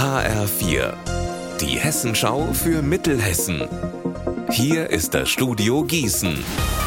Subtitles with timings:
[0.00, 0.94] HR4,
[1.60, 3.68] die Hessenschau für Mittelhessen.
[4.50, 6.42] Hier ist das Studio Gießen.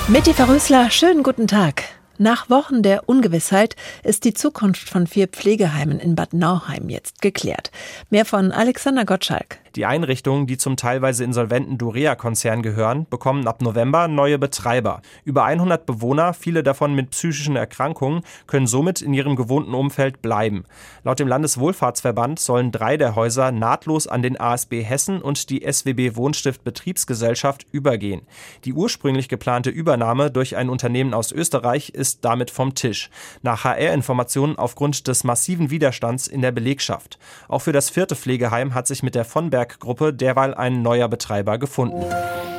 [0.07, 1.83] Mitty Verrösler, schönen guten Tag.
[2.17, 7.69] Nach Wochen der Ungewissheit ist die Zukunft von vier Pflegeheimen in Bad Nauheim jetzt geklärt.
[8.09, 9.59] Mehr von Alexander Gottschalk.
[9.75, 15.01] Die Einrichtungen, die zum teilweise insolventen Dorea-Konzern gehören, bekommen ab November neue Betreiber.
[15.25, 20.65] Über 100 Bewohner, viele davon mit psychischen Erkrankungen, können somit in ihrem gewohnten Umfeld bleiben.
[21.03, 26.15] Laut dem Landeswohlfahrtsverband sollen drei der Häuser nahtlos an den ASB Hessen und die SWB
[26.15, 28.21] Wohnstift Betriebsgesellschaft übergehen.
[28.65, 33.09] Die ursprünglich geplante Übernahme durch ein Unternehmen aus Österreich ist damit vom Tisch.
[33.41, 37.17] Nach HR-Informationen aufgrund des massiven Widerstands in der Belegschaft.
[37.47, 41.57] Auch für das vierte Pflegeheim hat sich mit der von Berg-Gruppe derweil ein neuer Betreiber
[41.57, 42.03] gefunden.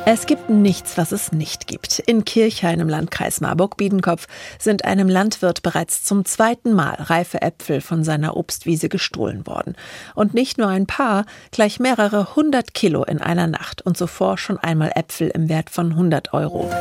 [0.07, 1.99] Es gibt nichts, was es nicht gibt.
[1.99, 4.27] In Kirchhain im Landkreis Marburg-Biedenkopf
[4.59, 9.75] sind einem Landwirt bereits zum zweiten Mal reife Äpfel von seiner Obstwiese gestohlen worden.
[10.15, 14.57] Und nicht nur ein paar, gleich mehrere hundert Kilo in einer Nacht und zuvor schon
[14.57, 16.71] einmal Äpfel im Wert von 100 Euro.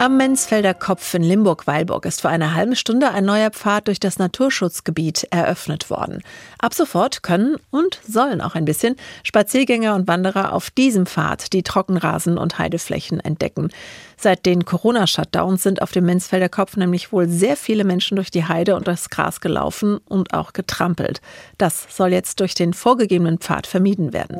[0.00, 4.20] Am Menzfelder Kopf in Limburg-Weilburg ist vor einer halben Stunde ein neuer Pfad durch das
[4.20, 6.22] Naturschutzgebiet eröffnet worden.
[6.60, 11.64] Ab sofort können und sollen auch ein bisschen Spaziergänger und Wanderer auf diesem Pfad die
[11.64, 13.70] Trockenrasen und Heideflächen entdecken.
[14.16, 18.44] Seit den Corona-Shutdowns sind auf dem Menzfelder Kopf nämlich wohl sehr viele Menschen durch die
[18.44, 21.20] Heide und das Gras gelaufen und auch getrampelt.
[21.58, 24.38] Das soll jetzt durch den vorgegebenen Pfad vermieden werden.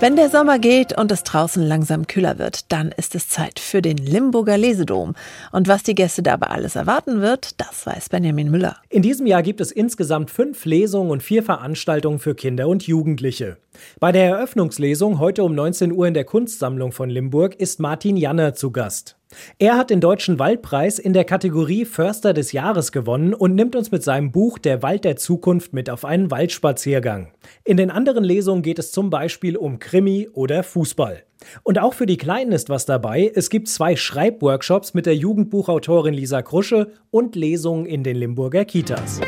[0.00, 3.82] Wenn der Sommer geht und es draußen langsam kühler wird, dann ist es Zeit für
[3.82, 5.14] den Limburger Lesedom.
[5.50, 8.76] Und was die Gäste dabei alles erwarten wird, das weiß Benjamin Müller.
[8.90, 13.56] In diesem Jahr gibt es insgesamt fünf Lesungen und vier Veranstaltungen für Kinder und Jugendliche.
[13.98, 18.54] Bei der Eröffnungslesung heute um 19 Uhr in der Kunstsammlung von Limburg ist Martin Janner
[18.54, 19.17] zu Gast.
[19.58, 23.90] Er hat den Deutschen Waldpreis in der Kategorie Förster des Jahres gewonnen und nimmt uns
[23.90, 27.32] mit seinem Buch Der Wald der Zukunft mit auf einen Waldspaziergang.
[27.64, 31.24] In den anderen Lesungen geht es zum Beispiel um Krimi oder Fußball.
[31.62, 33.30] Und auch für die Kleinen ist was dabei.
[33.34, 39.20] Es gibt zwei Schreibworkshops mit der Jugendbuchautorin Lisa Krusche und Lesungen in den Limburger Kitas.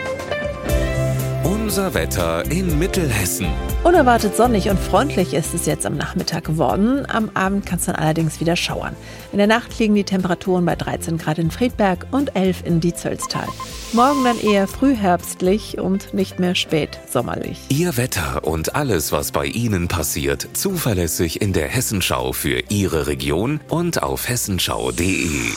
[1.71, 3.47] Unser Wetter in Mittelhessen.
[3.85, 7.07] Unerwartet sonnig und freundlich ist es jetzt am Nachmittag geworden.
[7.09, 8.97] Am Abend kann es dann allerdings wieder schauern.
[9.31, 13.47] In der Nacht liegen die Temperaturen bei 13 Grad in Friedberg und 11 in Dietzelstal.
[13.93, 17.61] Morgen dann eher frühherbstlich und nicht mehr spät sommerlich.
[17.69, 23.61] Ihr Wetter und alles, was bei Ihnen passiert, zuverlässig in der Hessenschau für Ihre Region
[23.69, 25.53] und auf hessenschau.de.